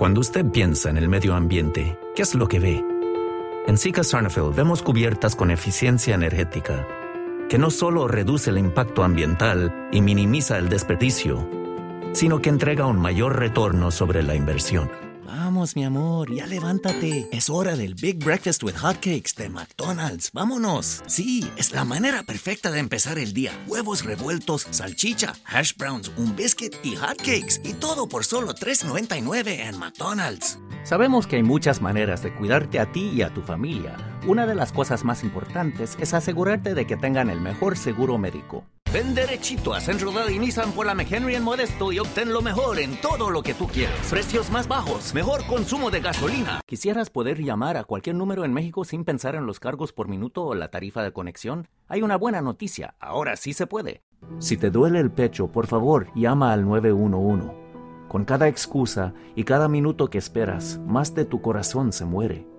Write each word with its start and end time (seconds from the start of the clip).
Cuando 0.00 0.22
usted 0.22 0.46
piensa 0.46 0.88
en 0.88 0.96
el 0.96 1.10
medio 1.10 1.34
ambiente, 1.34 1.98
¿qué 2.16 2.22
es 2.22 2.34
lo 2.34 2.48
que 2.48 2.58
ve? 2.58 2.82
En 3.66 3.76
Sika 3.76 4.02
Sarnafil 4.02 4.50
vemos 4.56 4.82
cubiertas 4.82 5.36
con 5.36 5.50
eficiencia 5.50 6.14
energética, 6.14 6.88
que 7.50 7.58
no 7.58 7.68
solo 7.68 8.08
reduce 8.08 8.48
el 8.48 8.56
impacto 8.56 9.04
ambiental 9.04 9.90
y 9.92 10.00
minimiza 10.00 10.56
el 10.56 10.70
desperdicio, 10.70 11.46
sino 12.14 12.40
que 12.40 12.48
entrega 12.48 12.86
un 12.86 12.98
mayor 12.98 13.38
retorno 13.38 13.90
sobre 13.90 14.22
la 14.22 14.34
inversión. 14.34 14.90
Vamos, 15.32 15.76
mi 15.76 15.84
amor, 15.84 16.34
ya 16.34 16.44
levántate. 16.44 17.28
Es 17.30 17.50
hora 17.50 17.76
del 17.76 17.94
Big 17.94 18.18
Breakfast 18.18 18.64
with 18.64 18.74
Hotcakes 18.74 19.34
de 19.36 19.48
McDonald's. 19.48 20.32
Vámonos. 20.32 21.04
Sí, 21.06 21.48
es 21.56 21.70
la 21.70 21.84
manera 21.84 22.24
perfecta 22.24 22.72
de 22.72 22.80
empezar 22.80 23.16
el 23.16 23.32
día. 23.32 23.52
Huevos 23.68 24.04
revueltos, 24.04 24.66
salchicha, 24.70 25.34
hash 25.44 25.74
browns, 25.76 26.10
un 26.16 26.34
biscuit 26.34 26.74
y 26.82 26.96
hotcakes. 26.96 27.60
Y 27.62 27.74
todo 27.74 28.08
por 28.08 28.24
solo 28.24 28.54
$3.99 28.54 29.68
en 29.68 29.78
McDonald's. 29.78 30.58
Sabemos 30.82 31.28
que 31.28 31.36
hay 31.36 31.44
muchas 31.44 31.80
maneras 31.80 32.24
de 32.24 32.34
cuidarte 32.34 32.80
a 32.80 32.90
ti 32.90 33.12
y 33.14 33.22
a 33.22 33.32
tu 33.32 33.42
familia. 33.42 33.96
Una 34.26 34.46
de 34.46 34.56
las 34.56 34.72
cosas 34.72 35.04
más 35.04 35.22
importantes 35.22 35.96
es 36.00 36.12
asegurarte 36.12 36.74
de 36.74 36.88
que 36.88 36.96
tengan 36.96 37.30
el 37.30 37.40
mejor 37.40 37.78
seguro 37.78 38.18
médico. 38.18 38.64
Ven 38.92 39.14
derechito 39.14 39.72
a 39.72 39.80
Centro 39.80 40.10
y 40.28 40.38
Nissan 40.40 40.72
por 40.72 40.84
la 40.84 40.96
McHenry 40.96 41.36
en 41.36 41.44
Modesto 41.44 41.92
y 41.92 42.00
obtén 42.00 42.32
lo 42.32 42.42
mejor 42.42 42.80
en 42.80 43.00
todo 43.00 43.30
lo 43.30 43.40
que 43.40 43.54
tú 43.54 43.68
quieres. 43.68 43.94
Precios 44.10 44.50
más 44.50 44.66
bajos, 44.66 45.14
mejor 45.14 45.46
consumo 45.46 45.92
de 45.92 46.00
gasolina. 46.00 46.60
¿Quisieras 46.66 47.08
poder 47.08 47.40
llamar 47.40 47.76
a 47.76 47.84
cualquier 47.84 48.16
número 48.16 48.44
en 48.44 48.52
México 48.52 48.84
sin 48.84 49.04
pensar 49.04 49.36
en 49.36 49.46
los 49.46 49.60
cargos 49.60 49.92
por 49.92 50.08
minuto 50.08 50.44
o 50.44 50.56
la 50.56 50.72
tarifa 50.72 51.04
de 51.04 51.12
conexión? 51.12 51.68
Hay 51.86 52.02
una 52.02 52.16
buena 52.16 52.40
noticia, 52.40 52.96
ahora 52.98 53.36
sí 53.36 53.52
se 53.52 53.68
puede. 53.68 54.02
Si 54.40 54.56
te 54.56 54.70
duele 54.70 54.98
el 54.98 55.12
pecho, 55.12 55.52
por 55.52 55.68
favor, 55.68 56.08
llama 56.16 56.52
al 56.52 56.64
911. 56.64 57.48
Con 58.08 58.24
cada 58.24 58.48
excusa 58.48 59.14
y 59.36 59.44
cada 59.44 59.68
minuto 59.68 60.10
que 60.10 60.18
esperas, 60.18 60.80
más 60.84 61.14
de 61.14 61.24
tu 61.24 61.40
corazón 61.40 61.92
se 61.92 62.06
muere. 62.06 62.49